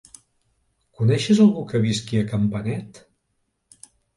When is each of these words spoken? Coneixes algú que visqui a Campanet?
Coneixes 1.01 1.41
algú 1.45 1.65
que 1.73 1.83
visqui 1.85 2.19
a 2.23 2.27
Campanet? 2.35 3.01